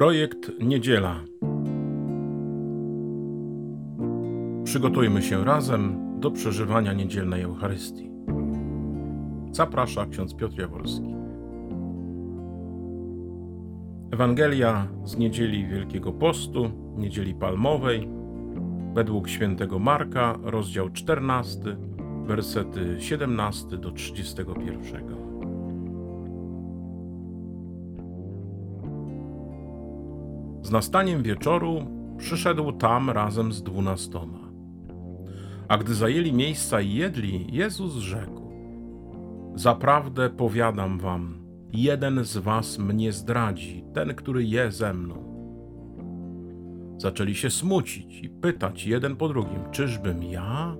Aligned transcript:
Projekt 0.00 0.52
Niedziela. 0.60 1.20
Przygotujmy 4.64 5.22
się 5.22 5.44
razem 5.44 5.96
do 6.20 6.30
przeżywania 6.30 6.92
niedzielnej 6.92 7.42
Eucharystii. 7.42 8.10
Zaprasza 9.52 10.06
ksiądz 10.06 10.34
Piotr 10.34 10.58
Jaworski. 10.58 11.14
Ewangelia 14.12 14.88
z 15.04 15.16
niedzieli 15.16 15.66
Wielkiego 15.66 16.12
Postu, 16.12 16.70
niedzieli 16.96 17.34
Palmowej, 17.34 18.08
według 18.94 19.28
świętego 19.28 19.78
Marka, 19.78 20.38
rozdział 20.42 20.90
14, 20.90 21.76
wersety 22.26 22.96
17 22.98 23.76
do 23.76 23.90
31. 23.90 25.59
Z 30.70 30.72
nastaniem 30.72 31.22
wieczoru 31.22 31.82
przyszedł 32.18 32.72
tam 32.72 33.10
razem 33.10 33.52
z 33.52 33.62
dwunastoma. 33.62 34.38
A 35.68 35.78
gdy 35.78 35.94
zajęli 35.94 36.32
miejsca 36.32 36.80
i 36.80 36.94
jedli, 36.94 37.46
Jezus 37.52 37.94
rzekł: 37.94 38.52
Zaprawdę 39.54 40.30
powiadam 40.30 40.98
wam, 40.98 41.42
jeden 41.72 42.24
z 42.24 42.38
was 42.38 42.78
mnie 42.78 43.12
zdradzi, 43.12 43.84
ten, 43.94 44.14
który 44.14 44.44
je 44.44 44.72
ze 44.72 44.94
mną. 44.94 45.14
Zaczęli 46.98 47.34
się 47.34 47.50
smucić 47.50 48.20
i 48.22 48.28
pytać 48.28 48.86
jeden 48.86 49.16
po 49.16 49.28
drugim: 49.28 49.70
Czyżbym 49.70 50.24
ja? 50.24 50.76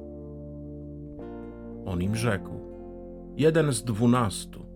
On 1.87 2.03
im 2.03 2.17
rzekł: 2.17 2.51
Jeden 3.37 3.73
z 3.73 3.85
dwunastu, 3.85 4.67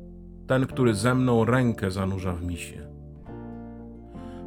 ten, 0.46 0.66
który 0.66 0.94
ze 0.94 1.14
mną 1.14 1.44
rękę 1.44 1.90
zanurza 1.90 2.32
w 2.32 2.44
misie. 2.44 2.93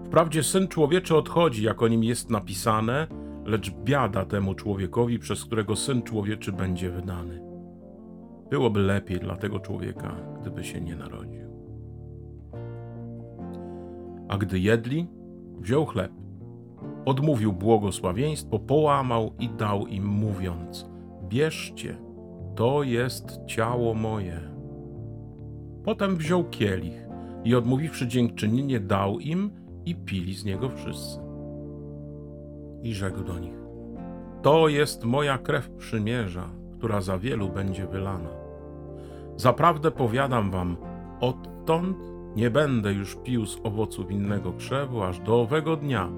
Wprawdzie 0.08 0.44
syn 0.44 0.68
człowieczy 0.68 1.16
odchodzi, 1.16 1.64
jak 1.64 1.82
o 1.82 1.88
nim 1.88 2.04
jest 2.04 2.30
napisane, 2.30 3.08
lecz 3.46 3.72
biada 3.72 4.26
temu 4.26 4.54
człowiekowi, 4.56 5.20
przez 5.20 5.46
którego 5.46 5.76
syn 5.76 6.02
człowieczy 6.02 6.52
będzie 6.52 6.90
wydany. 6.90 7.42
Byłoby 8.50 8.80
lepiej 8.80 9.20
dla 9.20 9.36
tego 9.36 9.60
człowieka, 9.60 10.16
gdyby 10.42 10.64
się 10.64 10.82
nie 10.82 10.96
narodził. 10.96 11.48
A 14.30 14.38
gdy 14.38 14.60
jedli, 14.60 15.08
wziął 15.60 15.86
chleb, 15.86 16.12
odmówił 17.06 17.54
błogosławieństwo, 17.54 18.60
połamał 18.60 19.34
i 19.40 19.50
dał 19.50 19.88
im, 19.88 20.06
mówiąc: 20.06 20.90
Bierzcie, 21.30 21.98
to 22.56 22.84
jest 22.84 23.40
ciało 23.46 23.94
moje. 23.94 24.40
Potem 25.84 26.16
wziął 26.16 26.50
kielich 26.50 27.08
i 27.44 27.56
odmówiwszy 27.56 28.08
dziękczynienie, 28.08 28.80
dał 28.80 29.20
im 29.20 29.67
i 29.88 29.96
pili 29.96 30.36
z 30.36 30.46
niego 30.46 30.70
wszyscy. 30.70 31.20
I 32.84 32.94
rzekł 32.94 33.24
do 33.24 33.40
nich: 33.40 33.58
To 34.42 34.68
jest 34.68 35.04
moja 35.04 35.38
krew 35.38 35.70
przymierza, 35.70 36.50
która 36.78 37.02
za 37.02 37.18
wielu 37.18 37.50
będzie 37.50 37.88
wylana. 37.88 38.30
Zaprawdę 39.36 39.92
powiadam 39.92 40.52
wam, 40.52 40.78
odtąd 41.20 41.98
nie 42.36 42.50
będę 42.50 42.94
już 42.94 43.16
pił 43.16 43.46
z 43.46 43.60
owoców 43.64 44.12
innego 44.12 44.54
krzewu, 44.54 45.04
aż 45.04 45.20
do 45.20 45.42
owego 45.42 45.76
dnia, 45.76 46.10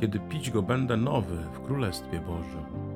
kiedy 0.00 0.20
pić 0.20 0.50
go 0.50 0.62
będę 0.62 0.96
nowy 0.96 1.36
w 1.52 1.60
Królestwie 1.60 2.20
Bożym. 2.20 2.92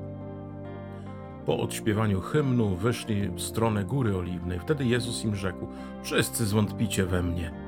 Po 1.46 1.58
odśpiewaniu 1.58 2.20
hymnu 2.20 2.76
wyszli 2.76 3.28
w 3.28 3.40
stronę 3.40 3.84
Góry 3.84 4.16
Oliwnej. 4.16 4.60
Wtedy 4.60 4.84
Jezus 4.84 5.24
im 5.24 5.34
rzekł: 5.36 5.66
Wszyscy 6.02 6.46
zwątpicie 6.46 7.06
we 7.06 7.22
mnie. 7.22 7.65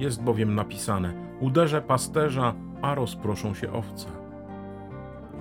Jest 0.00 0.22
bowiem 0.22 0.54
napisane: 0.54 1.14
Uderzę 1.40 1.82
pasterza, 1.82 2.54
a 2.82 2.94
rozproszą 2.94 3.54
się 3.54 3.72
owce. 3.72 4.06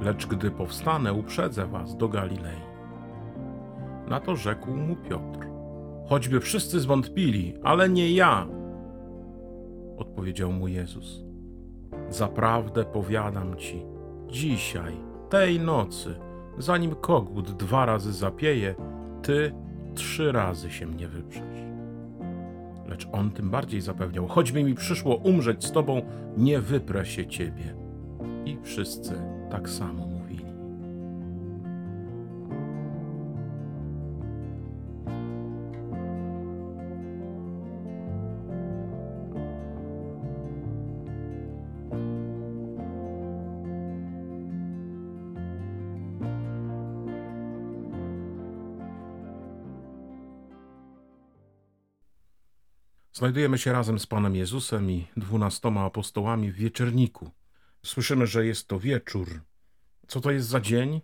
Lecz 0.01 0.27
gdy 0.27 0.51
powstanę, 0.51 1.13
uprzedzę 1.13 1.65
was 1.65 1.97
do 1.97 2.09
Galilei. 2.09 2.61
Na 4.07 4.19
to 4.19 4.35
rzekł 4.35 4.71
mu 4.71 4.95
Piotr: 4.95 5.47
Choćby 6.09 6.39
wszyscy 6.39 6.79
zwątpili, 6.79 7.53
ale 7.63 7.89
nie 7.89 8.11
ja. 8.11 8.47
Odpowiedział 9.97 10.51
mu 10.51 10.67
Jezus: 10.67 11.23
Zaprawdę 12.09 12.83
powiadam 12.83 13.55
ci, 13.55 13.85
dzisiaj, 14.27 14.93
tej 15.29 15.59
nocy, 15.59 16.19
zanim 16.57 16.95
kogut 16.95 17.51
dwa 17.51 17.85
razy 17.85 18.13
zapieje, 18.13 18.75
ty 19.21 19.55
trzy 19.95 20.31
razy 20.31 20.71
się 20.71 20.87
mnie 20.87 21.07
wyprzesz. 21.07 21.68
Lecz 22.89 23.07
on 23.11 23.31
tym 23.31 23.49
bardziej 23.49 23.81
zapewniał: 23.81 24.27
Choćby 24.27 24.63
mi 24.63 24.75
przyszło 24.75 25.15
umrzeć 25.15 25.65
z 25.65 25.71
tobą, 25.71 26.01
nie 26.37 26.59
wyprę 26.59 27.05
się 27.05 27.27
ciebie. 27.27 27.75
I 28.45 28.57
wszyscy 28.63 29.21
tak 29.51 29.69
samo 29.69 30.18
Znajdujemy 53.19 53.57
się 53.57 53.73
razem 53.73 53.99
z 53.99 54.05
Panem 54.05 54.35
Jezusem 54.35 54.91
i 54.91 55.07
dwunastoma 55.17 55.85
apostołami 55.85 56.51
w 56.51 56.55
wieczerniku. 56.55 57.31
Słyszymy, 57.85 58.27
że 58.27 58.45
jest 58.45 58.67
to 58.67 58.79
wieczór. 58.79 59.41
Co 60.07 60.21
to 60.21 60.31
jest 60.31 60.47
za 60.47 60.59
dzień? 60.59 61.01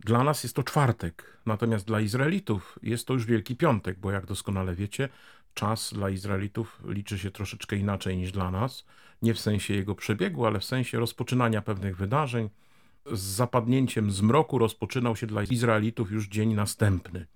Dla 0.00 0.24
nas 0.24 0.42
jest 0.42 0.56
to 0.56 0.62
czwartek, 0.62 1.38
natomiast 1.46 1.86
dla 1.86 2.00
Izraelitów 2.00 2.78
jest 2.82 3.06
to 3.06 3.14
już 3.14 3.26
Wielki 3.26 3.56
Piątek, 3.56 3.98
bo 3.98 4.10
jak 4.10 4.26
doskonale 4.26 4.74
wiecie, 4.74 5.08
czas 5.54 5.94
dla 5.94 6.10
Izraelitów 6.10 6.82
liczy 6.84 7.18
się 7.18 7.30
troszeczkę 7.30 7.76
inaczej 7.76 8.16
niż 8.16 8.32
dla 8.32 8.50
nas. 8.50 8.84
Nie 9.22 9.34
w 9.34 9.40
sensie 9.40 9.74
jego 9.74 9.94
przebiegu, 9.94 10.46
ale 10.46 10.60
w 10.60 10.64
sensie 10.64 10.98
rozpoczynania 10.98 11.62
pewnych 11.62 11.96
wydarzeń. 11.96 12.50
Z 13.12 13.20
zapadnięciem 13.20 14.10
zmroku 14.10 14.58
rozpoczynał 14.58 15.16
się 15.16 15.26
dla 15.26 15.42
Izraelitów 15.42 16.10
już 16.10 16.28
dzień 16.28 16.54
następny. 16.54 17.26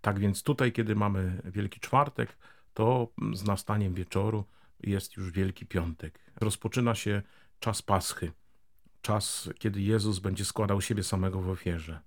Tak 0.00 0.18
więc 0.18 0.42
tutaj, 0.42 0.72
kiedy 0.72 0.94
mamy 0.94 1.42
Wielki 1.44 1.80
Czwartek, 1.80 2.36
to 2.78 3.08
z 3.34 3.44
nastaniem 3.44 3.94
wieczoru 3.94 4.44
jest 4.80 5.16
już 5.16 5.30
Wielki 5.30 5.66
Piątek. 5.66 6.18
Rozpoczyna 6.40 6.94
się 6.94 7.22
czas 7.60 7.82
Paschy, 7.82 8.32
czas, 9.02 9.50
kiedy 9.58 9.80
Jezus 9.80 10.18
będzie 10.18 10.44
składał 10.44 10.80
siebie 10.80 11.02
samego 11.02 11.40
w 11.40 11.48
ofierze. 11.48 12.00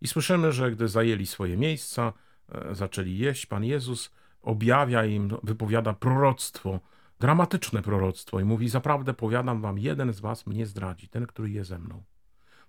I 0.00 0.08
słyszymy, 0.08 0.52
że 0.52 0.70
gdy 0.70 0.88
zajęli 0.88 1.26
swoje 1.26 1.56
miejsca, 1.56 2.12
e, 2.52 2.74
zaczęli 2.74 3.18
jeść, 3.18 3.46
Pan 3.46 3.64
Jezus 3.64 4.10
objawia 4.42 5.04
im, 5.04 5.36
wypowiada 5.42 5.92
proroctwo, 5.92 6.80
dramatyczne 7.20 7.82
proroctwo 7.82 8.40
i 8.40 8.44
mówi: 8.44 8.68
Zaprawdę 8.68 9.14
powiadam 9.14 9.60
wam, 9.60 9.78
jeden 9.78 10.12
z 10.12 10.20
was 10.20 10.46
mnie 10.46 10.66
zdradzi, 10.66 11.08
ten, 11.08 11.26
który 11.26 11.50
je 11.50 11.64
ze 11.64 11.78
mną. 11.78 12.02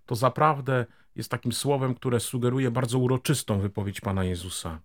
To 0.06 0.16
zaprawdę 0.16 0.86
jest 1.16 1.32
takim 1.32 1.52
słowem, 1.52 1.96
które 1.96 2.20
sugeruje 2.20 2.72
bardzo 2.72 3.00
uroczystą 3.00 3.60
wypowiedź 3.60 4.02
Pana 4.02 4.24
Jezusa 4.24 4.80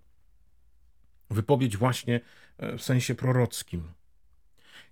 wypowiedź 1.30 1.76
właśnie 1.76 2.20
e, 2.58 2.78
w 2.78 2.82
sensie 2.82 3.14
prorockim. 3.14 3.82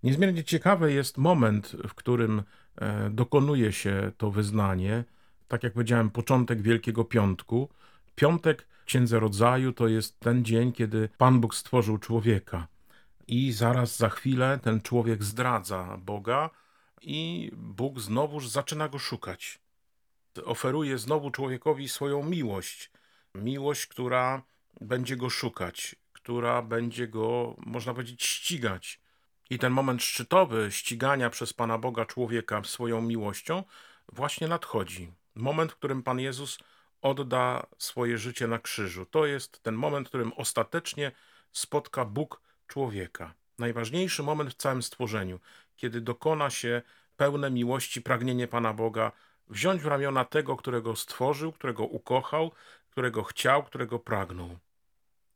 Niezmiernie 0.02 0.44
ciekawy 0.44 0.92
jest 0.92 1.18
moment, 1.18 1.76
w 1.88 1.94
którym 1.94 2.42
e, 2.76 3.10
dokonuje 3.10 3.72
się 3.72 4.12
to 4.16 4.30
wyznanie. 4.30 5.04
Tak 5.48 5.62
jak 5.62 5.72
powiedziałem, 5.72 6.10
początek 6.10 6.62
Wielkiego 6.62 7.04
Piątku. 7.04 7.68
Piątek 8.14 8.66
Księdze 8.84 9.20
Rodzaju 9.20 9.72
to 9.72 9.88
jest 9.88 10.20
ten 10.20 10.44
dzień, 10.44 10.72
kiedy 10.72 11.08
Pan 11.18 11.40
Bóg 11.40 11.54
stworzył 11.54 11.98
człowieka. 11.98 12.66
I 13.26 13.52
zaraz 13.52 13.96
za 13.96 14.08
chwilę 14.08 14.58
ten 14.62 14.80
człowiek 14.80 15.25
zdradza 15.25 15.98
Boga 15.98 16.50
i 17.02 17.50
Bóg 17.56 18.00
znowuż 18.00 18.48
zaczyna 18.48 18.88
go 18.88 18.98
szukać. 18.98 19.58
Oferuje 20.44 20.98
znowu 20.98 21.30
człowiekowi 21.30 21.88
swoją 21.88 22.22
miłość. 22.22 22.90
Miłość, 23.34 23.87
która 23.87 24.42
będzie 24.80 25.16
go 25.16 25.30
szukać 25.30 25.96
która 26.25 26.62
będzie 26.62 27.09
go, 27.09 27.55
można 27.59 27.94
powiedzieć, 27.94 28.25
ścigać. 28.25 29.00
I 29.50 29.59
ten 29.59 29.73
moment 29.73 30.03
szczytowy 30.03 30.73
ścigania 30.73 31.31
przez 31.31 31.53
Pana 31.53 31.79
Boga 31.79 32.06
człowieka 32.06 32.65
swoją 32.65 33.00
miłością 33.00 33.65
właśnie 34.12 34.49
nadchodzi. 34.49 35.12
Moment, 35.35 35.73
w 35.73 35.76
którym 35.76 36.03
Pan 36.03 36.21
Jezus 36.21 36.59
odda 37.03 37.67
swoje 37.79 38.19
życie 38.19 38.47
na 38.47 38.59
krzyżu. 38.59 39.06
To 39.06 39.26
jest 39.26 39.62
ten 39.62 39.75
moment, 39.75 40.06
w 40.06 40.11
którym 40.11 40.32
ostatecznie 40.37 41.12
spotka 41.53 42.05
Bóg 42.05 42.41
człowieka. 42.67 43.35
Najważniejszy 43.59 44.23
moment 44.23 44.50
w 44.50 44.56
całym 44.56 44.82
stworzeniu, 44.82 45.41
kiedy 45.76 46.00
dokona 46.00 46.50
się 46.50 46.82
pełne 47.17 47.50
miłości 47.50 48.03
pragnienie 48.03 48.49
Pana 48.49 48.73
Boga 48.73 49.12
wziąć 49.49 49.82
w 49.82 49.87
ramiona 49.87 50.25
tego, 50.25 50.56
którego 50.56 50.97
stworzył, 50.97 51.53
którego 51.53 51.85
ukochał, 51.85 52.53
którego 52.91 53.23
chciał, 53.23 53.65
którego 53.65 53.99
pragnął. 53.99 54.59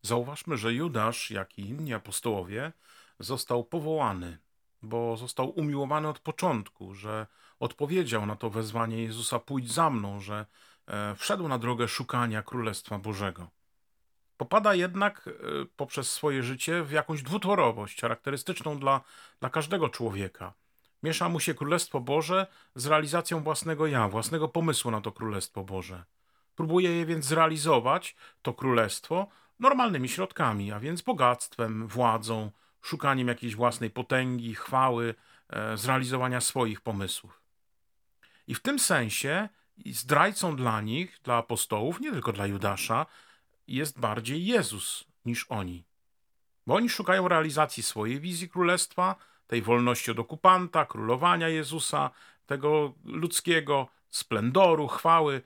Zauważmy, 0.02 0.56
że 0.56 0.74
Judasz, 0.74 1.30
jak 1.30 1.58
i 1.58 1.62
inni 1.62 1.94
apostołowie, 1.94 2.72
został 3.18 3.64
powołany. 3.64 4.38
bo 4.82 5.16
został 5.16 5.50
umiłowany 5.50 6.08
od 6.08 6.18
początku, 6.18 6.94
że 6.94 7.26
odpowiedział 7.60 8.26
na 8.26 8.36
to 8.36 8.50
wezwanie 8.50 9.02
Jezusa: 9.02 9.38
pójdź 9.38 9.72
za 9.72 9.90
mną, 9.90 10.20
że 10.20 10.46
e, 10.86 11.14
wszedł 11.14 11.48
na 11.48 11.58
drogę 11.58 11.88
szukania 11.88 12.42
Królestwa 12.42 12.98
Bożego. 12.98 13.50
Popada 14.36 14.74
jednak 14.74 15.28
e, 15.28 15.32
poprzez 15.76 16.10
swoje 16.12 16.42
życie 16.42 16.82
w 16.82 16.90
jakąś 16.90 17.22
dwutorowość, 17.22 18.00
charakterystyczną 18.00 18.78
dla, 18.78 19.00
dla 19.40 19.50
każdego 19.50 19.88
człowieka. 19.88 20.52
Miesza 21.02 21.28
mu 21.28 21.40
się 21.40 21.54
Królestwo 21.54 22.00
Boże 22.00 22.46
z 22.74 22.86
realizacją 22.86 23.42
własnego 23.42 23.86
ja, 23.86 24.08
własnego 24.08 24.48
pomysłu 24.48 24.90
na 24.90 25.00
to 25.00 25.12
Królestwo 25.12 25.64
Boże. 25.64 26.04
Próbuje 26.56 26.90
je 26.96 27.06
więc 27.06 27.24
zrealizować, 27.24 28.16
to 28.42 28.52
Królestwo, 28.52 29.26
normalnymi 29.60 30.08
środkami, 30.08 30.72
a 30.72 30.80
więc 30.80 31.02
bogactwem, 31.02 31.88
władzą, 31.88 32.50
szukaniem 32.82 33.28
jakiejś 33.28 33.56
własnej 33.56 33.90
potęgi, 33.90 34.54
chwały, 34.54 35.14
e, 35.48 35.76
zrealizowania 35.76 36.40
swoich 36.40 36.80
pomysłów. 36.80 37.42
I 38.46 38.54
w 38.54 38.60
tym 38.60 38.78
sensie 38.78 39.48
zdrajcą 39.86 40.56
dla 40.56 40.80
nich, 40.80 41.20
dla 41.22 41.36
apostołów, 41.36 42.00
nie 42.00 42.12
tylko 42.12 42.32
dla 42.32 42.46
Judasza, 42.46 43.06
jest 43.68 44.00
bardziej 44.00 44.46
Jezus 44.46 45.04
niż 45.24 45.46
oni. 45.48 45.84
Bo 46.66 46.74
oni 46.74 46.88
szukają 46.88 47.28
realizacji 47.28 47.82
swojej 47.82 48.20
wizji 48.20 48.48
królestwa, 48.48 49.16
tej 49.46 49.62
wolności 49.62 50.10
od 50.10 50.18
okupanta, 50.18 50.86
królowania 50.86 51.48
Jezusa, 51.48 52.10
tego 52.46 52.94
ludzkiego 53.04 53.88
splendoru, 54.08 54.88
chwały 54.88 55.42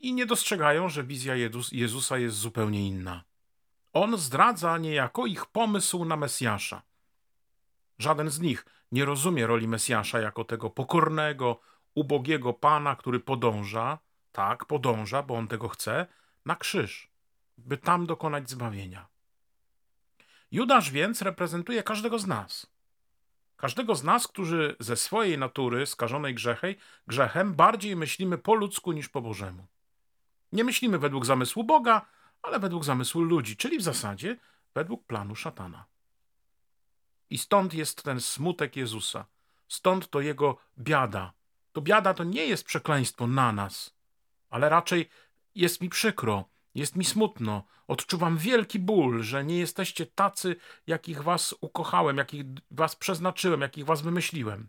i 0.00 0.12
nie 0.12 0.26
dostrzegają, 0.26 0.88
że 0.88 1.04
wizja 1.04 1.34
Jezusa 1.72 2.18
jest 2.18 2.36
zupełnie 2.36 2.88
inna. 2.88 3.24
On 3.92 4.18
zdradza 4.18 4.78
niejako 4.78 5.26
ich 5.26 5.46
pomysł 5.46 6.04
na 6.04 6.16
Mesjasza. 6.16 6.82
Żaden 7.98 8.30
z 8.30 8.40
nich 8.40 8.66
nie 8.92 9.04
rozumie 9.04 9.46
roli 9.46 9.68
Mesjasza 9.68 10.20
jako 10.20 10.44
tego 10.44 10.70
pokornego, 10.70 11.60
ubogiego 11.94 12.52
Pana, 12.52 12.96
który 12.96 13.20
podąża, 13.20 13.98
tak, 14.32 14.64
podąża, 14.64 15.22
bo 15.22 15.34
on 15.34 15.48
tego 15.48 15.68
chce, 15.68 16.06
na 16.46 16.56
krzyż, 16.56 17.10
by 17.58 17.76
tam 17.76 18.06
dokonać 18.06 18.50
zbawienia. 18.50 19.06
Judasz 20.50 20.90
więc 20.90 21.22
reprezentuje 21.22 21.82
każdego 21.82 22.18
z 22.18 22.26
nas. 22.26 22.66
Każdego 23.56 23.94
z 23.94 24.04
nas, 24.04 24.28
którzy 24.28 24.76
ze 24.80 24.96
swojej 24.96 25.38
natury 25.38 25.86
skażonej 25.86 26.34
grzechej, 26.34 26.78
grzechem 27.06 27.54
bardziej 27.54 27.96
myślimy 27.96 28.38
po 28.38 28.54
ludzku 28.54 28.92
niż 28.92 29.08
po 29.08 29.20
Bożemu. 29.20 29.66
Nie 30.52 30.64
myślimy 30.64 30.98
według 30.98 31.26
zamysłu 31.26 31.64
Boga, 31.64 32.06
ale 32.42 32.58
według 32.58 32.84
zamysłu 32.84 33.22
ludzi, 33.22 33.56
czyli 33.56 33.78
w 33.78 33.82
zasadzie 33.82 34.36
według 34.74 35.06
planu 35.06 35.36
szatana. 35.36 35.84
I 37.30 37.38
stąd 37.38 37.74
jest 37.74 38.02
ten 38.02 38.20
smutek 38.20 38.76
Jezusa, 38.76 39.26
stąd 39.68 40.10
to 40.10 40.20
jego 40.20 40.56
biada. 40.78 41.32
To 41.72 41.80
biada 41.80 42.14
to 42.14 42.24
nie 42.24 42.46
jest 42.46 42.64
przekleństwo 42.64 43.26
na 43.26 43.52
nas, 43.52 43.94
ale 44.50 44.68
raczej 44.68 45.08
jest 45.54 45.80
mi 45.80 45.88
przykro, 45.88 46.44
jest 46.74 46.96
mi 46.96 47.04
smutno, 47.04 47.64
odczuwam 47.88 48.38
wielki 48.38 48.78
ból, 48.78 49.22
że 49.22 49.44
nie 49.44 49.58
jesteście 49.58 50.06
tacy, 50.06 50.56
jakich 50.86 51.22
was 51.22 51.54
ukochałem, 51.60 52.16
jakich 52.16 52.44
was 52.70 52.96
przeznaczyłem, 52.96 53.60
jakich 53.60 53.84
was 53.84 54.02
wymyśliłem. 54.02 54.68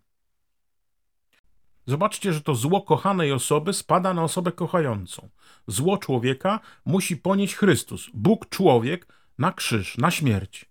Zobaczcie, 1.85 2.33
że 2.33 2.41
to 2.41 2.55
zło 2.55 2.81
kochanej 2.81 3.31
osoby 3.31 3.73
spada 3.73 4.13
na 4.13 4.23
osobę 4.23 4.51
kochającą. 4.51 5.29
Zło 5.67 5.97
człowieka 5.97 6.59
musi 6.85 7.17
ponieść 7.17 7.55
Chrystus, 7.55 8.09
Bóg 8.13 8.49
człowiek, 8.49 9.07
na 9.37 9.51
krzyż, 9.51 9.97
na 9.97 10.11
śmierć. 10.11 10.65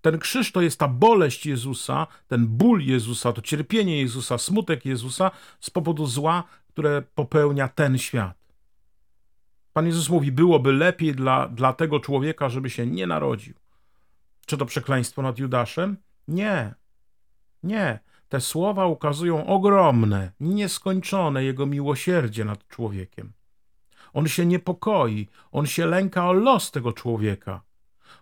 Ten 0.00 0.18
krzyż 0.18 0.52
to 0.52 0.60
jest 0.60 0.78
ta 0.78 0.88
boleść 0.88 1.46
Jezusa, 1.46 2.06
ten 2.28 2.46
ból 2.46 2.80
Jezusa, 2.80 3.32
to 3.32 3.42
cierpienie 3.42 4.00
Jezusa, 4.00 4.38
smutek 4.38 4.84
Jezusa 4.84 5.30
z 5.60 5.70
powodu 5.70 6.06
zła, 6.06 6.44
które 6.68 7.02
popełnia 7.02 7.68
ten 7.68 7.98
świat. 7.98 8.44
Pan 9.72 9.86
Jezus 9.86 10.08
mówi: 10.08 10.32
Byłoby 10.32 10.72
lepiej 10.72 11.14
dla, 11.14 11.48
dla 11.48 11.72
tego 11.72 12.00
człowieka, 12.00 12.48
żeby 12.48 12.70
się 12.70 12.86
nie 12.86 13.06
narodził. 13.06 13.54
Czy 14.46 14.56
to 14.56 14.66
przekleństwo 14.66 15.22
nad 15.22 15.38
Judaszem? 15.38 15.96
Nie. 16.28 16.74
Nie. 17.62 17.98
Te 18.28 18.40
słowa 18.40 18.86
ukazują 18.86 19.46
ogromne, 19.46 20.32
nieskończone 20.40 21.44
Jego 21.44 21.66
miłosierdzie 21.66 22.44
nad 22.44 22.68
człowiekiem. 22.68 23.32
On 24.12 24.28
się 24.28 24.46
niepokoi, 24.46 25.28
on 25.52 25.66
się 25.66 25.86
lęka 25.86 26.28
o 26.28 26.32
los 26.32 26.70
tego 26.70 26.92
człowieka. 26.92 27.60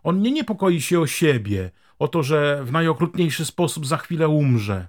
On 0.03 0.23
nie 0.23 0.33
niepokoi 0.33 0.81
się 0.81 1.01
o 1.01 1.07
siebie, 1.07 1.71
o 1.99 2.09
to, 2.09 2.23
że 2.23 2.65
w 2.65 2.73
najokrutniejszy 2.73 3.45
sposób 3.45 3.87
za 3.87 3.97
chwilę 3.97 4.29
umrze, 4.29 4.89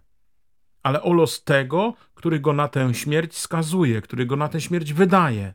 ale 0.83 1.01
o 1.01 1.13
los 1.13 1.43
tego, 1.43 1.93
który 2.13 2.39
go 2.39 2.53
na 2.53 2.67
tę 2.67 2.93
śmierć 2.93 3.37
skazuje, 3.37 4.01
który 4.01 4.25
go 4.25 4.35
na 4.35 4.47
tę 4.47 4.61
śmierć 4.61 4.93
wydaje. 4.93 5.53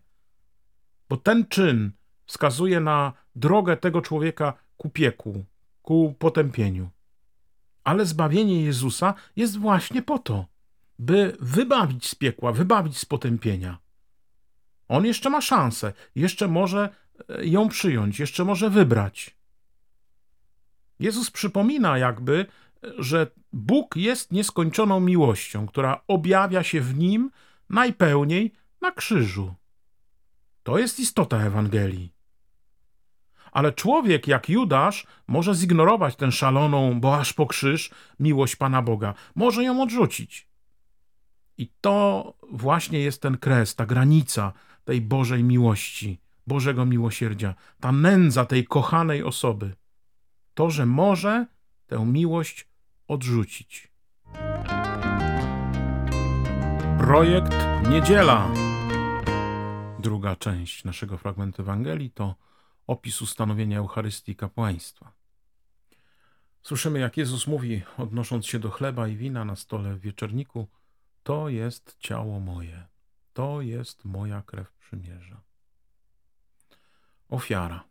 Bo 1.09 1.17
ten 1.17 1.47
czyn 1.47 1.93
wskazuje 2.27 2.81
na 2.81 3.13
drogę 3.35 3.77
tego 3.77 4.03
człowieka 4.03 4.53
ku 4.77 4.91
piekłu, 4.91 5.45
ku 5.83 6.15
potępieniu. 6.19 6.91
Ale 7.89 8.07
zbawienie 8.07 8.63
Jezusa 8.63 9.15
jest 9.37 9.59
właśnie 9.59 10.03
po 10.03 10.19
to, 10.19 10.47
by 10.99 11.37
wybawić 11.41 12.09
z 12.09 12.15
piekła, 12.15 12.53
wybawić 12.53 12.99
z 12.99 13.05
potępienia. 13.05 13.79
On 14.89 15.07
jeszcze 15.07 15.31
ma 15.31 15.41
szansę, 15.41 15.93
jeszcze 16.15 16.49
może 16.49 16.89
e, 17.29 17.47
ją 17.47 17.69
przyjąć, 17.69 18.21
jeszcze 18.21 18.45
może 18.45 18.71
wybrać. 18.71 19.37
Jezus 21.01 21.31
przypomina 21.31 21.99
jakby, 21.99 22.47
że 22.99 23.27
Bóg 23.53 23.97
jest 23.97 24.33
nieskończoną 24.33 25.01
miłością, 25.01 25.67
która 25.67 26.01
objawia 26.09 26.63
się 26.63 26.81
w 26.81 26.99
nim 26.99 27.31
najpełniej 27.71 28.53
na 28.81 28.91
krzyżu. 28.91 29.55
To 30.63 30.79
jest 30.79 31.01
istota 31.01 31.39
Ewangelii. 31.41 32.13
Ale 33.59 33.73
człowiek 33.73 34.29
jak 34.29 34.49
Judasz 34.49 35.07
może 35.27 35.55
zignorować 35.55 36.17
tę 36.17 36.33
szaloną, 36.33 37.01
bo 37.01 37.17
aż 37.17 37.33
po 37.33 37.47
krzyż, 37.47 37.91
miłość 38.21 38.57
Pana 38.57 38.83
Boga. 38.83 39.15
Może 39.35 39.65
ją 39.65 39.83
odrzucić. 39.83 40.49
I 41.57 41.73
to 41.81 42.35
właśnie 42.51 42.99
jest 43.01 43.23
ten 43.23 43.39
kres, 43.39 43.75
ta 43.75 43.87
granica 43.87 44.53
tej 44.85 45.01
Bożej 45.01 45.45
miłości, 45.45 46.21
Bożego 46.47 46.87
miłosierdzia, 46.87 47.55
ta 47.81 47.93
nędza 47.93 48.45
tej 48.45 48.65
kochanej 48.65 49.23
osoby. 49.23 49.75
To, 50.55 50.71
że 50.71 50.87
może 50.87 51.47
tę 51.87 52.07
miłość 52.07 52.69
odrzucić. 53.09 53.89
Projekt 56.99 57.55
Niedziela. 57.91 58.49
Druga 59.99 60.37
część 60.37 60.85
naszego 60.85 61.19
fragmentu 61.19 61.63
Ewangelii 61.63 62.11
to 62.11 62.35
opis 62.89 63.23
ustanowienia 63.23 63.79
Eucharystii 63.79 64.37
kapłaństwa. 64.37 65.13
Słyszymy, 66.63 66.99
jak 66.99 67.17
Jezus 67.17 67.47
mówi, 67.47 67.83
odnosząc 67.99 68.47
się 68.47 68.59
do 68.59 68.71
chleba 68.71 69.09
i 69.09 69.17
wina 69.17 69.45
na 69.45 69.57
stole 69.57 69.95
w 69.95 70.01
wieczorniku: 70.01 70.69
To 71.23 71.49
jest 71.49 71.97
ciało 71.99 72.41
moje, 72.41 72.87
to 73.33 73.61
jest 73.61 74.05
moja 74.05 74.43
krew 74.43 74.73
przymierza. 74.73 75.41
Ofiara, 77.29 77.85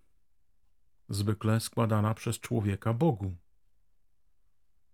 zwykle 1.09 1.59
składana 1.59 2.13
przez 2.13 2.39
człowieka 2.39 2.93
Bogu. 2.93 3.35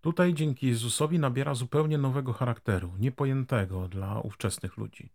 Tutaj 0.00 0.34
dzięki 0.34 0.66
Jezusowi 0.66 1.18
nabiera 1.18 1.54
zupełnie 1.54 1.98
nowego 1.98 2.32
charakteru, 2.32 2.96
niepojętego 2.98 3.88
dla 3.88 4.20
ówczesnych 4.20 4.76
ludzi. 4.76 5.12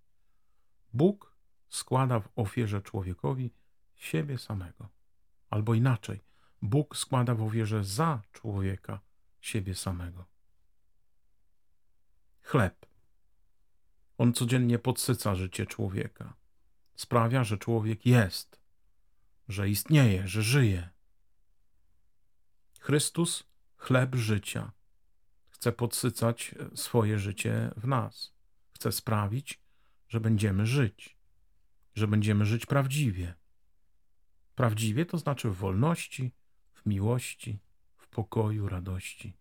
Bóg 0.93 1.35
składa 1.69 2.19
w 2.19 2.29
ofierze 2.35 2.81
człowiekowi 2.81 3.51
siebie 3.99 4.37
samego. 4.37 4.89
Albo 5.49 5.73
inaczej, 5.73 6.19
Bóg 6.61 6.97
składa 6.97 7.35
w 7.35 7.41
ofierze 7.41 7.83
za 7.83 8.21
człowieka 8.31 8.99
siebie 9.41 9.75
samego. 9.75 10.25
Chleb. 12.41 12.85
On 14.17 14.33
codziennie 14.33 14.79
podsyca 14.79 15.35
życie 15.35 15.65
człowieka. 15.65 16.33
Sprawia, 16.95 17.43
że 17.43 17.57
człowiek 17.57 18.05
jest, 18.05 18.59
że 19.47 19.69
istnieje, 19.69 20.27
że 20.27 20.43
żyje. 20.43 20.89
Chrystus, 22.79 23.43
chleb 23.77 24.15
życia, 24.15 24.71
chce 25.49 25.71
podsycać 25.71 26.55
swoje 26.75 27.19
życie 27.19 27.71
w 27.77 27.87
nas. 27.87 28.33
Chce 28.71 28.91
sprawić, 28.91 29.61
że 30.07 30.19
będziemy 30.19 30.65
żyć 30.65 31.19
że 31.99 32.07
będziemy 32.07 32.45
żyć 32.45 32.65
prawdziwie. 32.65 33.33
Prawdziwie 34.59 35.05
to 35.05 35.17
znaczy 35.17 35.49
w 35.49 35.55
wolności, 35.55 36.31
w 36.73 36.85
miłości, 36.85 37.59
w 37.97 38.07
pokoju, 38.07 38.69
radości. 38.69 39.37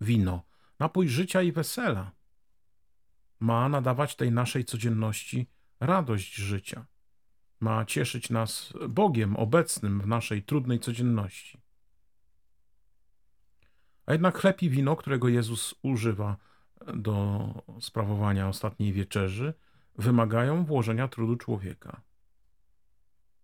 Wino, 0.00 0.42
napój 0.78 1.08
życia 1.08 1.42
i 1.42 1.52
wesela, 1.52 2.12
ma 3.40 3.68
nadawać 3.68 4.16
tej 4.16 4.32
naszej 4.32 4.64
codzienności 4.64 5.46
radość 5.80 6.34
życia. 6.34 6.86
Ma 7.60 7.84
cieszyć 7.84 8.30
nas 8.30 8.72
Bogiem 8.88 9.36
obecnym 9.36 10.00
w 10.00 10.06
naszej 10.06 10.42
trudnej 10.42 10.80
codzienności. 10.80 11.60
A 14.06 14.12
jednak 14.12 14.38
chleb 14.38 14.62
i 14.62 14.70
wino, 14.70 14.96
którego 14.96 15.28
Jezus 15.28 15.74
używa 15.82 16.36
do 16.94 17.48
sprawowania 17.80 18.48
ostatniej 18.48 18.92
wieczerzy, 18.92 19.54
wymagają 19.98 20.64
włożenia 20.64 21.08
trudu 21.08 21.36
człowieka. 21.36 22.06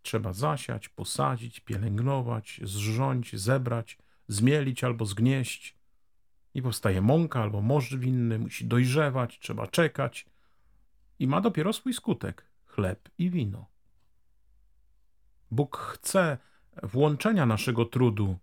Trzeba 0.03 0.33
zasiać, 0.33 0.89
posadzić, 0.89 1.61
pielęgnować, 1.61 2.61
zrząć, 2.65 3.37
zebrać, 3.37 3.99
zmielić 4.29 4.85
albo 4.85 5.07
zgnieść. 5.07 5.77
I 6.55 6.63
powstaje 6.63 7.01
mąka 7.01 7.43
albo 7.43 7.63
morz 7.63 7.97
winny, 7.97 8.39
musi 8.39 8.67
dojrzewać, 8.67 9.39
trzeba 9.39 9.67
czekać. 9.67 10.27
I 11.19 11.27
ma 11.27 11.41
dopiero 11.41 11.73
swój 11.73 11.95
skutek 11.95 12.47
chleb 12.67 13.09
i 13.19 13.31
wino. 13.31 13.67
Bóg 15.51 15.77
chce 15.77 16.39
włączenia 16.83 17.47
naszego 17.47 17.85
trudu, 17.85 18.39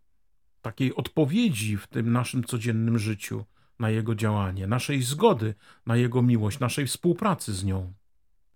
takiej 0.61 0.95
odpowiedzi 0.95 1.77
w 1.77 1.87
tym 1.87 2.11
naszym 2.11 2.43
codziennym 2.43 2.99
życiu 2.99 3.45
na 3.79 3.89
Jego 3.89 4.15
działanie, 4.15 4.67
naszej 4.67 5.01
zgody 5.01 5.55
na 5.85 5.97
Jego 5.97 6.21
miłość, 6.21 6.59
naszej 6.59 6.87
współpracy 6.87 7.53
z 7.53 7.63
nią. 7.63 7.93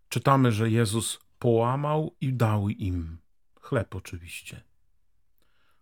Czytamy, 0.10 0.52
że 0.52 0.70
Jezus 0.70 1.20
połamał 1.44 2.16
i 2.22 2.34
dał 2.34 2.70
im 2.70 3.18
chleb, 3.62 3.96
oczywiście. 3.96 4.64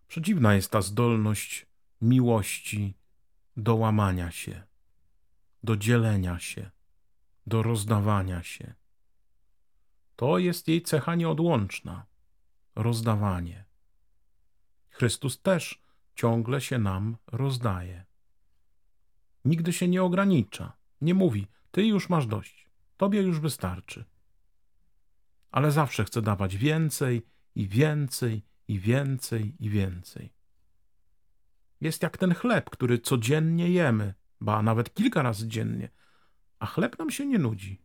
Przedziwna 0.08 0.53
jest 0.56 0.72
ta 0.72 0.82
zdolność 0.82 1.65
miłości 2.01 2.98
do 3.58 3.75
łamania 3.75 4.32
się, 4.32 4.63
do 5.63 5.77
dzielenia 5.77 6.39
się, 6.39 6.72
do 7.48 7.63
rozdawania 7.63 8.44
się. 8.44 8.74
To 10.15 10.38
jest 10.38 10.68
jej 10.68 10.82
cecha 10.82 11.15
nieodłączna 11.15 12.06
rozdawanie. 12.75 13.65
Chrystus 14.89 15.41
też 15.41 15.82
ciągle 16.15 16.62
się 16.62 16.77
nam 16.80 17.18
rozdaje. 17.27 18.06
Nigdy 19.46 19.74
się 19.74 19.88
nie 19.88 20.03
ogranicza, 20.03 20.77
nie 21.01 21.13
mówi: 21.13 21.48
Ty 21.72 21.86
już 21.86 22.10
masz 22.10 22.27
dość, 22.27 22.70
tobie 22.98 23.22
już 23.22 23.39
wystarczy. 23.39 24.11
Ale 25.51 25.72
zawsze 25.72 26.03
chce 26.03 26.22
dawać 26.22 26.58
więcej 26.58 27.25
i 27.55 27.67
więcej 27.67 28.43
i 28.67 28.79
więcej 28.79 29.55
i 29.60 29.70
więcej. 29.70 30.34
Jest 31.81 32.03
jak 32.03 32.17
ten 32.17 32.34
chleb, 32.34 32.70
który 32.70 33.00
codziennie 33.00 33.70
jemy, 33.70 34.13
ba 34.41 34.62
nawet 34.62 34.93
kilka 34.93 35.22
razy 35.22 35.48
dziennie, 35.48 35.89
a 36.60 36.65
chleb 36.65 37.00
nam 37.00 37.12
się 37.12 37.25
nie 37.25 37.39
nudzi. 37.39 37.81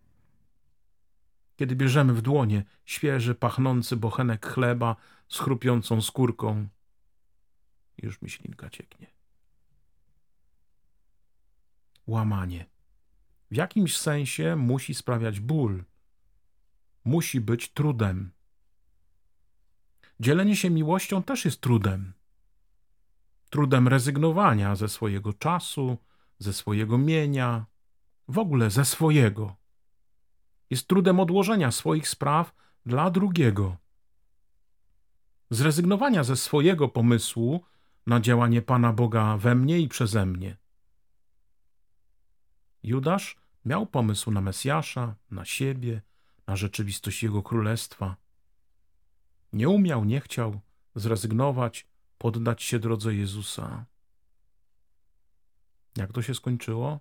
Kiedy 1.56 1.76
bierzemy 1.76 2.14
w 2.14 2.22
dłonie 2.22 2.64
świeży, 2.84 3.34
pachnący 3.34 3.96
bochenek 3.96 4.46
chleba 4.46 4.96
z 5.28 5.38
chrupiącą 5.38 6.02
skórką, 6.02 6.68
już 7.98 8.22
mi 8.22 8.30
ślinka 8.30 8.70
cieknie. 8.70 9.06
Łamanie. 12.06 12.66
W 13.50 13.56
jakimś 13.56 13.96
sensie 13.96 14.56
musi 14.56 14.94
sprawiać 14.94 15.40
ból. 15.40 15.84
Musi 17.06 17.40
być 17.40 17.68
trudem. 17.68 18.30
Dzielenie 20.20 20.56
się 20.56 20.70
miłością 20.70 21.22
też 21.22 21.44
jest 21.44 21.60
trudem. 21.60 22.12
Trudem 23.50 23.88
rezygnowania 23.88 24.76
ze 24.76 24.88
swojego 24.88 25.32
czasu, 25.32 25.98
ze 26.38 26.52
swojego 26.52 26.98
mienia, 26.98 27.66
w 28.28 28.38
ogóle 28.38 28.70
ze 28.70 28.84
swojego. 28.84 29.56
Jest 30.70 30.86
trudem 30.86 31.20
odłożenia 31.20 31.70
swoich 31.70 32.08
spraw 32.08 32.54
dla 32.86 33.10
drugiego. 33.10 33.76
Zrezygnowania 35.50 36.24
ze 36.24 36.36
swojego 36.36 36.88
pomysłu 36.88 37.64
na 38.06 38.20
działanie 38.20 38.62
Pana 38.62 38.92
Boga 38.92 39.36
we 39.36 39.54
mnie 39.54 39.80
i 39.80 39.88
przeze 39.88 40.26
mnie. 40.26 40.56
Judasz 42.82 43.36
miał 43.64 43.86
pomysł 43.86 44.30
na 44.30 44.40
Mesjasza, 44.40 45.14
na 45.30 45.44
siebie, 45.44 46.02
na 46.46 46.56
rzeczywistość 46.56 47.22
Jego 47.22 47.42
królestwa. 47.42 48.16
Nie 49.52 49.68
umiał, 49.68 50.04
nie 50.04 50.20
chciał 50.20 50.60
zrezygnować, 50.94 51.86
poddać 52.18 52.62
się 52.62 52.78
drodze 52.78 53.14
Jezusa. 53.14 53.86
Jak 55.96 56.12
to 56.12 56.22
się 56.22 56.34
skończyło? 56.34 57.00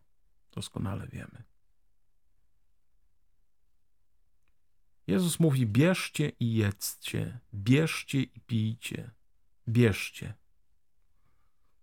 Doskonale 0.52 1.08
wiemy. 1.08 1.44
Jezus 5.08 5.40
mówi: 5.40 5.66
bierzcie 5.66 6.32
i 6.40 6.54
jedzcie, 6.54 7.40
bierzcie 7.54 8.22
i 8.22 8.40
pijcie, 8.40 9.12
bierzcie. 9.68 10.34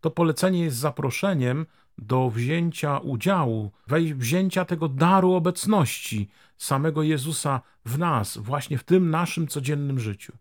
To 0.00 0.10
polecenie 0.10 0.64
jest 0.64 0.76
zaproszeniem 0.76 1.66
do 1.98 2.30
wzięcia 2.30 2.98
udziału, 2.98 3.72
wzięcia 4.14 4.64
tego 4.64 4.88
daru 4.88 5.32
obecności 5.32 6.28
samego 6.56 7.02
Jezusa 7.02 7.60
w 7.84 7.98
nas, 7.98 8.38
właśnie 8.38 8.78
w 8.78 8.84
tym 8.84 9.10
naszym 9.10 9.48
codziennym 9.48 10.00
życiu. 10.00 10.32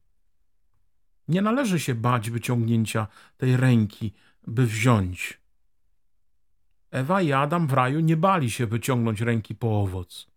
Nie 1.27 1.41
należy 1.41 1.79
się 1.79 1.95
bać 1.95 2.29
wyciągnięcia 2.29 3.07
tej 3.37 3.57
ręki, 3.57 4.13
by 4.47 4.65
wziąć. 4.65 5.41
Ewa 6.91 7.21
i 7.21 7.31
Adam 7.31 7.67
w 7.67 7.73
raju 7.73 7.99
nie 7.99 8.17
bali 8.17 8.51
się 8.51 8.67
wyciągnąć 8.67 9.21
ręki 9.21 9.55
po 9.55 9.81
owoc. 9.81 10.27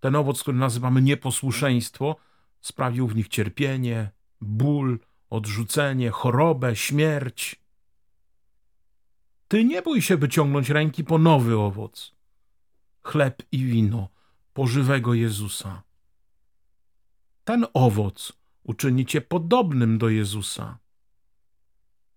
Ten 0.00 0.16
owoc, 0.16 0.42
który 0.42 0.56
nazywamy 0.56 1.02
nieposłuszeństwo, 1.02 2.16
sprawił 2.60 3.08
w 3.08 3.16
nich 3.16 3.28
cierpienie, 3.28 4.10
ból, 4.40 4.98
odrzucenie, 5.30 6.10
chorobę, 6.10 6.76
śmierć. 6.76 7.56
Ty 9.48 9.64
nie 9.64 9.82
bój 9.82 10.02
się 10.02 10.16
wyciągnąć 10.16 10.70
ręki 10.70 11.04
po 11.04 11.18
nowy 11.18 11.58
owoc 11.58 12.18
chleb 13.08 13.42
i 13.52 13.64
wino 13.64 14.08
pożywego 14.52 15.14
Jezusa. 15.14 15.82
Ten 17.44 17.66
owoc 17.74 18.32
uczyni 18.62 19.06
cię 19.06 19.20
podobnym 19.20 19.98
do 19.98 20.08
Jezusa. 20.08 20.78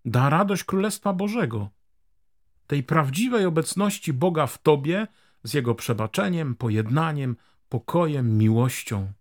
Da 0.04 0.30
radość 0.30 0.64
Królestwa 0.64 1.12
Bożego, 1.12 1.68
tej 2.66 2.82
prawdziwej 2.82 3.46
obecności 3.46 4.12
Boga 4.12 4.46
w 4.46 4.58
tobie 4.58 5.06
z 5.44 5.54
Jego 5.54 5.74
przebaczeniem, 5.74 6.54
pojednaniem, 6.54 7.36
pokojem, 7.68 8.38
miłością. 8.38 9.12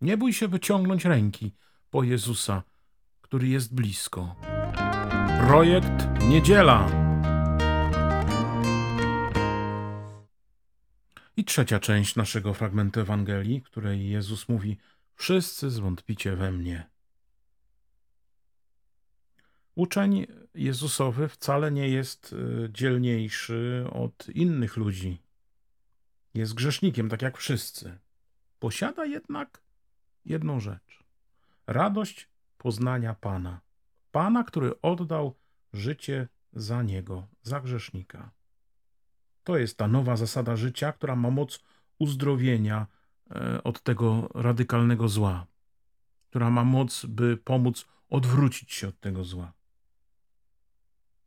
Nie 0.00 0.16
bój 0.16 0.32
się 0.32 0.48
wyciągnąć 0.48 1.04
ręki 1.04 1.52
po 1.90 2.02
Jezusa, 2.02 2.62
który 3.20 3.48
jest 3.48 3.74
blisko. 3.74 4.36
Projekt 5.46 6.22
Niedziela. 6.28 6.90
I 11.36 11.44
trzecia 11.44 11.80
część 11.80 12.16
naszego 12.16 12.54
fragmentu 12.54 13.00
Ewangelii, 13.00 13.62
której 13.62 14.10
Jezus 14.10 14.48
mówi: 14.48 14.78
Wszyscy 15.14 15.70
zwątpicie 15.70 16.36
we 16.36 16.52
mnie. 16.52 16.86
Uczeń 19.74 20.26
Jezusowy 20.54 21.28
wcale 21.28 21.72
nie 21.72 21.88
jest 21.88 22.34
e, 22.64 22.72
dzielniejszy 22.72 23.86
od 23.92 24.28
innych 24.28 24.76
ludzi. 24.76 25.22
Jest 26.34 26.54
grzesznikiem, 26.54 27.08
tak 27.08 27.22
jak 27.22 27.38
wszyscy. 27.38 27.98
Posiada 28.58 29.04
jednak 29.04 29.62
jedną 30.24 30.60
rzecz: 30.60 31.04
radość 31.66 32.28
poznania 32.58 33.14
Pana. 33.14 33.63
Pana, 34.14 34.44
który 34.44 34.80
oddał 34.80 35.34
życie 35.72 36.28
za 36.52 36.82
niego, 36.82 37.26
za 37.42 37.60
grzesznika. 37.60 38.30
To 39.44 39.56
jest 39.56 39.78
ta 39.78 39.88
nowa 39.88 40.16
zasada 40.16 40.56
życia, 40.56 40.92
która 40.92 41.16
ma 41.16 41.30
moc 41.30 41.62
uzdrowienia 41.98 42.86
e, 43.30 43.62
od 43.62 43.82
tego 43.82 44.28
radykalnego 44.34 45.08
zła, 45.08 45.46
która 46.30 46.50
ma 46.50 46.64
moc, 46.64 47.06
by 47.06 47.36
pomóc 47.36 47.86
odwrócić 48.10 48.72
się 48.72 48.88
od 48.88 49.00
tego 49.00 49.24
zła. 49.24 49.52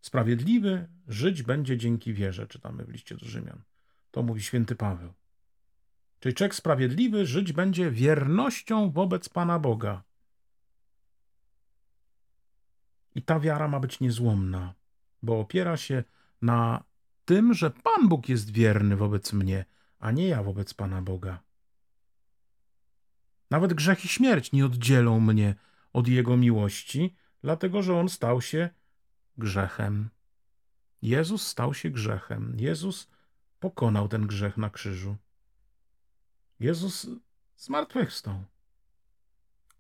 Sprawiedliwy 0.02 0.88
żyć 1.08 1.44
będzie 1.44 1.78
dzięki 1.78 2.14
wierze, 2.14 2.48
czytamy 2.48 2.86
w 2.86 2.90
liście 2.90 3.16
do 3.16 3.26
Rzymian. 3.26 3.62
To 4.12 4.24
mówi 4.24 4.42
święty 4.42 4.76
Paweł. 4.76 5.14
Czyli 6.20 6.36
człowiek 6.36 6.56
sprawiedliwy 6.56 7.26
żyć 7.26 7.54
będzie 7.54 7.92
wiernością 7.92 8.92
wobec 8.92 9.30
Pana 9.30 9.60
Boga. 9.60 10.07
I 13.18 13.22
ta 13.22 13.40
wiara 13.40 13.68
ma 13.68 13.80
być 13.80 14.00
niezłomna, 14.00 14.74
bo 15.24 15.40
opiera 15.40 15.78
się 15.78 16.04
na 16.42 16.84
tym, 17.26 17.54
że 17.54 17.70
Pan 17.72 18.10
Bóg 18.10 18.30
jest 18.30 18.52
wierny 18.52 18.96
wobec 18.96 19.34
mnie, 19.34 19.66
a 20.00 20.12
nie 20.12 20.28
ja 20.28 20.44
wobec 20.44 20.74
Pana 20.74 21.02
Boga. 21.02 21.44
Nawet 23.52 23.74
grzech 23.74 24.06
i 24.06 24.08
śmierć 24.08 24.52
nie 24.52 24.66
oddzielą 24.66 25.20
mnie 25.20 25.56
od 25.94 26.08
Jego 26.08 26.38
miłości, 26.38 27.16
dlatego 27.42 27.84
że 27.84 28.00
On 28.00 28.10
stał 28.10 28.42
się 28.42 28.70
grzechem. 29.38 30.10
Jezus 31.02 31.48
stał 31.48 31.74
się 31.74 31.90
grzechem. 31.90 32.56
Jezus 32.58 33.08
pokonał 33.60 34.08
ten 34.08 34.28
grzech 34.28 34.58
na 34.58 34.70
krzyżu. 34.70 35.16
Jezus 36.60 37.08
zmartwychwstał. 37.56 38.44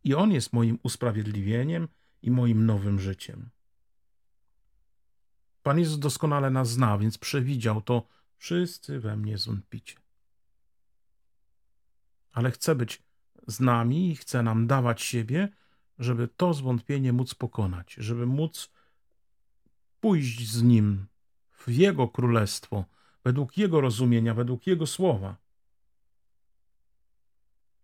I 0.03 0.15
On 0.15 0.31
jest 0.31 0.53
moim 0.53 0.79
usprawiedliwieniem 0.83 1.87
i 2.21 2.31
moim 2.31 2.65
nowym 2.65 2.99
życiem. 2.99 3.49
Pan 5.63 5.79
Jezus 5.79 5.99
doskonale 5.99 6.49
nas 6.49 6.69
zna, 6.69 6.97
więc 6.97 7.17
przewidział 7.17 7.81
to. 7.81 8.07
Wszyscy 8.37 8.99
we 8.99 9.17
mnie 9.17 9.37
zwątpicie. 9.37 9.95
Ale 12.31 12.51
chce 12.51 12.75
być 12.75 13.03
z 13.47 13.59
nami 13.59 14.11
i 14.11 14.15
chce 14.15 14.43
nam 14.43 14.67
dawać 14.67 15.01
siebie, 15.01 15.49
żeby 15.99 16.27
to 16.27 16.53
zwątpienie 16.53 17.13
móc 17.13 17.35
pokonać, 17.35 17.93
żeby 17.93 18.25
móc 18.25 18.71
pójść 19.99 20.51
z 20.51 20.63
Nim 20.63 21.07
w 21.51 21.71
Jego 21.71 22.07
królestwo, 22.07 22.85
według 23.23 23.57
Jego 23.57 23.81
rozumienia, 23.81 24.33
według 24.33 24.67
Jego 24.67 24.87
słowa. 24.87 25.37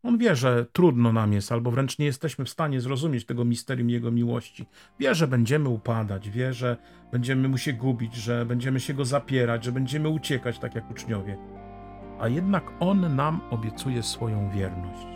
On 0.03 0.17
wie, 0.17 0.35
że 0.35 0.65
trudno 0.73 1.13
nam 1.13 1.33
jest, 1.33 1.51
albo 1.51 1.71
wręcz 1.71 1.99
nie 1.99 2.05
jesteśmy 2.05 2.45
w 2.45 2.49
stanie 2.49 2.81
zrozumieć 2.81 3.25
tego 3.25 3.45
misterium 3.45 3.89
Jego 3.89 4.11
miłości. 4.11 4.65
Wie, 4.99 5.15
że 5.15 5.27
będziemy 5.27 5.69
upadać, 5.69 6.29
wie, 6.29 6.53
że 6.53 6.77
będziemy 7.11 7.47
mu 7.47 7.57
się 7.57 7.73
gubić, 7.73 8.15
że 8.15 8.45
będziemy 8.45 8.79
się 8.79 8.93
go 8.93 9.05
zapierać, 9.05 9.63
że 9.63 9.71
będziemy 9.71 10.09
uciekać, 10.09 10.59
tak 10.59 10.75
jak 10.75 10.91
uczniowie. 10.91 11.37
A 12.19 12.27
jednak 12.27 12.63
On 12.79 13.15
nam 13.15 13.41
obiecuje 13.49 14.03
swoją 14.03 14.49
wierność. 14.49 15.07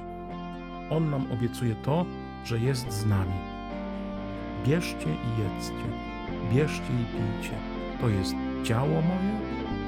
On 0.90 1.10
nam 1.10 1.32
obiecuje 1.32 1.76
to, 1.76 2.06
że 2.46 2.60
jest 2.60 2.92
z 2.92 3.06
nami. 3.06 3.36
Bierzcie 4.68 5.10
i 5.10 5.42
jedzcie, 5.42 5.88
bierzcie 6.54 6.94
i 6.94 7.06
pijcie. 7.06 7.56
To 8.02 8.10
jest 8.10 8.36
ciało 8.64 9.02
moje, 9.02 9.40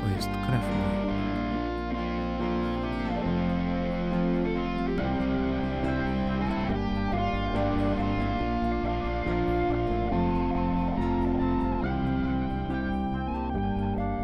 to 0.02 0.16
jest 0.16 0.28
krew 0.28 0.62
moja. 0.62 1.09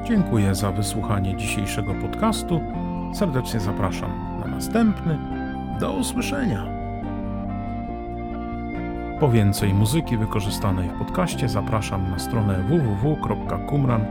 Dziękuję 0.08 0.56
za 0.56 0.72
wysłuchanie 0.72 1.36
dzisiejszego 1.36 1.94
podcastu. 1.94 2.62
Serdecznie 3.14 3.60
zapraszam 3.60 4.40
na 4.40 4.48
następny. 4.48 5.18
Do 5.80 5.94
usłyszenia. 5.94 6.66
Po 9.20 9.30
więcej 9.30 9.74
muzyki 9.74 10.18
wykorzystanej 10.18 10.90
w 10.90 10.98
podcaście 10.98 11.50
zapraszam 11.50 12.12
na 12.12 12.20
stronę 12.20 12.64
www.kumran.pl. 12.64 14.06